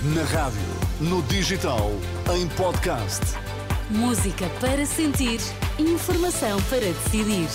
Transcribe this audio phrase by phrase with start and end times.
[0.00, 0.60] Na rádio,
[1.00, 1.90] no digital,
[2.32, 3.20] em podcast.
[3.90, 5.40] Música para sentir,
[5.76, 7.48] informação para decidir.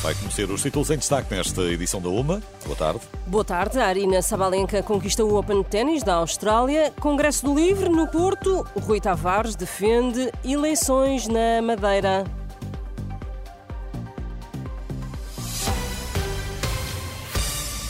[0.00, 2.40] Vai conhecer os títulos em destaque nesta edição da UMA.
[2.64, 3.00] Boa tarde.
[3.26, 3.80] Boa tarde.
[3.80, 6.92] A Arina Sabalenka conquista o Open de Ténis da Austrália.
[7.00, 8.64] Congresso do Livre no Porto.
[8.76, 12.24] O Rui Tavares defende eleições na Madeira.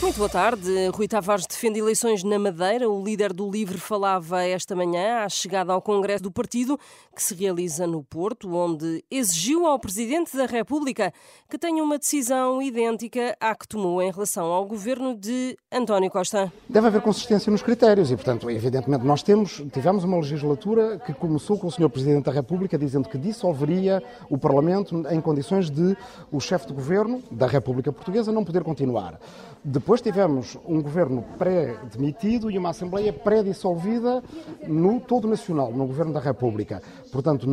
[0.09, 0.87] Muito boa tarde.
[0.91, 2.89] Rui Tavares defende eleições na Madeira.
[2.89, 6.79] O líder do Livre falava esta manhã à chegada ao Congresso do Partido,
[7.15, 11.13] que se realiza no Porto, onde exigiu ao Presidente da República
[11.47, 16.51] que tenha uma decisão idêntica à que tomou em relação ao governo de António Costa.
[16.67, 21.55] Deve haver consistência nos critérios e, portanto, evidentemente, nós temos, tivemos uma legislatura que começou
[21.55, 21.87] com o Sr.
[21.87, 25.95] Presidente da República dizendo que dissolveria o Parlamento em condições de
[26.31, 29.19] o chefe de governo da República Portuguesa não poder continuar.
[29.63, 34.23] Depois tivemos um governo pré-demitido e uma Assembleia pré-dissolvida
[34.67, 36.81] no todo nacional, no governo da República.
[37.11, 37.47] Portanto,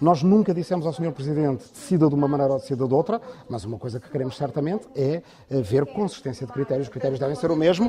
[0.00, 1.12] nós nunca dissemos ao Sr.
[1.12, 4.86] Presidente decida de uma maneira ou decida de outra, mas uma coisa que queremos certamente
[4.94, 6.86] é ver consistência de critérios.
[6.86, 7.88] Os critérios devem ser o mesmo.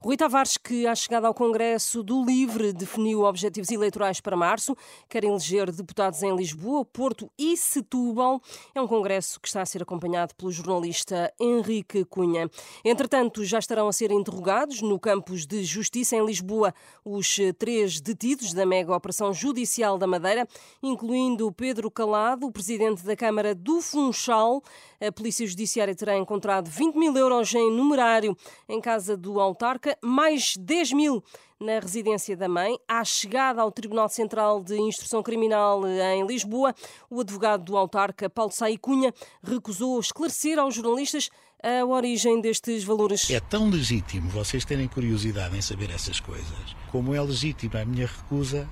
[0.00, 4.76] Rui Tavares, que à chegada ao Congresso do Livre definiu objetivos eleitorais para março,
[5.08, 8.40] quer eleger deputados em Lisboa, Porto e Setúbal.
[8.74, 12.50] É um congresso que está a ser acompanhado pelo jornalista Henrique Cunha.
[12.84, 18.52] Entretanto, já estarão a ser interrogados no campus de Justiça em Lisboa os três detidos
[18.52, 20.46] da mega operação judicial da Madeira,
[20.82, 24.62] incluindo Pedro Calado, o presidente da Câmara do Funchal.
[25.00, 28.36] A Polícia Judiciária terá encontrado 20 mil euros em numerário
[28.68, 31.22] em casa do autarca, mais 10 mil
[31.62, 32.78] na residência da mãe.
[32.86, 36.74] À chegada ao Tribunal Central de Instrução Criminal em Lisboa,
[37.08, 41.30] o advogado do autarca, Paulo Saí Cunha, recusou esclarecer aos jornalistas
[41.62, 43.30] a origem destes valores.
[43.30, 48.06] É tão legítimo vocês terem curiosidade em saber essas coisas, como é legítima a minha
[48.06, 48.68] recusa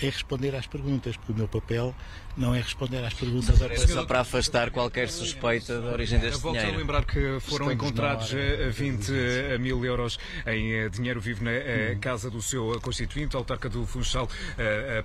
[0.00, 1.94] é responder às perguntas, porque o meu papel
[2.36, 3.60] não é responder às perguntas.
[3.60, 6.76] É só para afastar qualquer suspeita da origem deste Volto dinheiro.
[6.76, 8.34] a lembrar que foram Estamos encontrados
[8.72, 11.98] 20 mil euros em eh, dinheiro vivo na hum.
[12.00, 14.28] casa do seu constituinte, autarca do Funchal,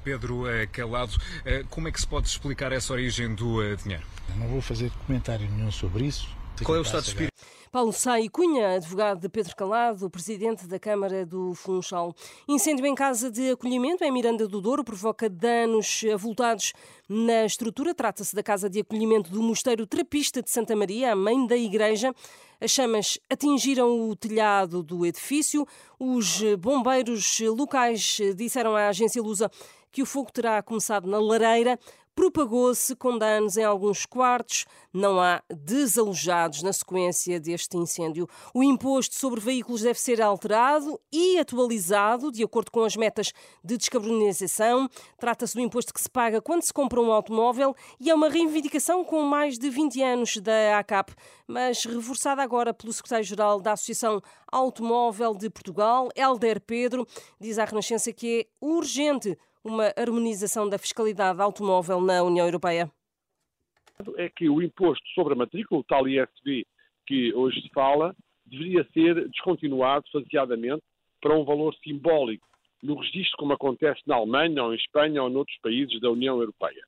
[0.03, 1.17] Pedro Calado.
[1.69, 4.03] Como é que se pode explicar essa origem do dinheiro?
[4.35, 6.27] Não vou fazer comentário nenhum sobre isso.
[6.63, 7.36] Qual é o estado de espírito?
[7.72, 12.16] Paulo Sai Cunha, advogado de Pedro Calado, presidente da Câmara do Funchal.
[12.47, 16.72] Incêndio em casa de acolhimento em Miranda do Douro provoca danos avultados
[17.09, 17.94] na estrutura.
[17.94, 22.16] Trata-se da casa de acolhimento do Mosteiro Trapista de Santa Maria, a mãe da igreja.
[22.61, 25.67] As chamas atingiram o telhado do edifício.
[25.99, 29.51] Os bombeiros locais disseram à agência Lusa
[29.91, 31.78] que o fogo terá começado na lareira
[32.17, 34.66] propagou-se com danos em alguns quartos.
[34.91, 38.28] Não há desalojados na sequência deste incêndio.
[38.55, 43.31] O imposto sobre veículos deve ser alterado e atualizado de acordo com as metas
[43.63, 44.89] de descarbonização.
[45.19, 49.05] Trata-se do imposto que se paga quando se compra um automóvel e é uma reivindicação
[49.05, 51.13] com mais de 20 anos da ACAP,
[51.45, 57.07] mas reforçada agora pelo secretário-geral da Associação Automóvel de Portugal, Helder Pedro,
[57.39, 59.38] diz à Renascença que é urgente
[59.69, 62.91] uma harmonização da fiscalidade automóvel na União Europeia?
[64.17, 66.66] É que o imposto sobre a matrícula, o tal ISB
[67.05, 70.83] que hoje se fala, deveria ser descontinuado faseadamente
[71.22, 72.47] para um valor simbólico
[72.83, 76.84] no registro, como acontece na Alemanha, ou em Espanha, ou noutros países da União Europeia.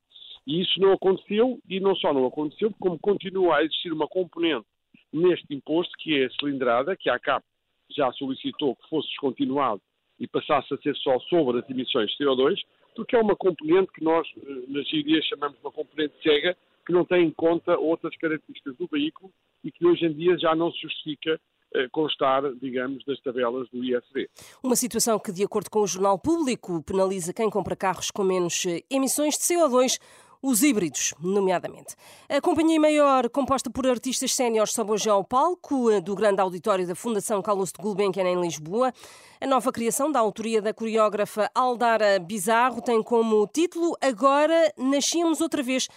[0.46, 4.66] E isso não aconteceu, e não só não aconteceu, como continua a existir uma componente
[5.12, 7.44] neste imposto, que é a cilindrada, que a CAP
[7.90, 9.82] já solicitou que fosse descontinuado
[10.20, 12.58] e passasse a ser só sobre as emissões de CO2,
[12.96, 17.06] porque é uma componente que nós, eh, na gíria, chamamos uma componente cega, que não
[17.06, 19.32] tem em conta outras características do veículo
[19.64, 21.40] e que hoje em dia já não se justifica
[21.76, 24.28] eh, constar, digamos, das tabelas do ISD.
[24.64, 28.66] Uma situação que, de acordo com o Jornal Público, penaliza quem compra carros com menos
[28.66, 30.00] eh, emissões de CO2
[30.42, 31.96] os híbridos, nomeadamente.
[32.30, 36.96] A companhia maior, composta por artistas séniores, sobe hoje ao palco do grande auditório da
[36.96, 38.94] Fundação Carlos de Gulbenkian em Lisboa.
[39.42, 45.62] A nova criação, da autoria da coreógrafa Aldara Bizarro, tem como título Agora Nascíamos Outra
[45.62, 45.88] Vez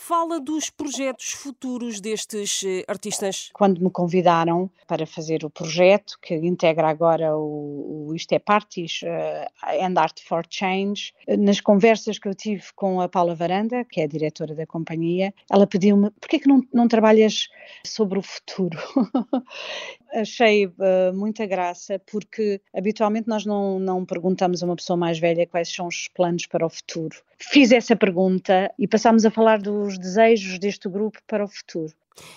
[0.00, 3.50] fala dos projetos futuros destes eh, artistas.
[3.52, 9.02] Quando me convidaram para fazer o projeto, que integra agora o, o Isto é Parties
[9.02, 14.00] uh, and Art for Change, nas conversas que eu tive com a Paula Varanda, que
[14.00, 17.48] é a diretora da companhia, ela pediu-me, porquê que não, não trabalhas
[17.84, 18.78] sobre o futuro?
[20.12, 25.46] Achei uh, muita graça, porque habitualmente nós não, não perguntamos a uma pessoa mais velha
[25.46, 27.16] quais são os planos para o futuro.
[27.38, 31.94] Fiz essa pergunta e passámos a falar dos desejos deste grupo para o futuro.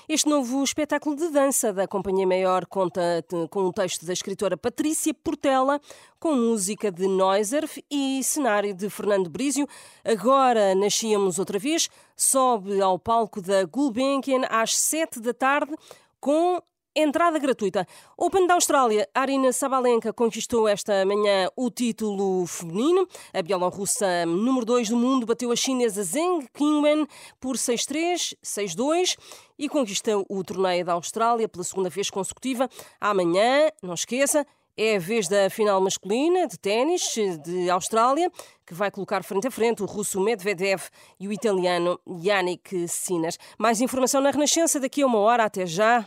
[0.08, 3.02] Este novo espetáculo de dança da Companhia Maior conta
[3.50, 5.80] com o texto da escritora Patrícia Portela,
[6.20, 9.68] com música de Neuserf e cenário de Fernando Brizio.
[10.04, 15.74] Agora nascíamos outra vez, sobe ao palco da Gulbenkian às sete da tarde
[16.20, 16.62] com
[16.96, 17.88] Entrada gratuita.
[18.16, 19.10] Open da Austrália.
[19.16, 23.08] Arina Sabalenka conquistou esta manhã o título feminino.
[23.34, 27.08] A bielorrussa número 2 do mundo bateu a chinesa Zheng Qinwen
[27.40, 29.18] por 6-3, 6-2
[29.58, 32.70] e conquistou o torneio da Austrália pela segunda vez consecutiva.
[33.02, 34.46] Amanhã, não esqueça,
[34.78, 37.02] é a vez da final masculina de ténis
[37.44, 38.32] de Austrália,
[38.68, 40.84] que vai colocar frente a frente o russo Medvedev
[41.20, 43.34] e o italiano Yannick Sinner.
[43.58, 45.46] Mais informação na Renascença daqui a uma hora.
[45.46, 46.06] Até já.